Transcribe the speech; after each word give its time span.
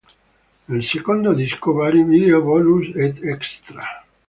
Nel 0.65 0.83
secondo 0.83 1.31
disco 1.35 1.73
vari 1.73 2.01
video 2.03 2.41
bonus 2.41 2.87
ed 2.95 3.23
extra. 3.23 3.85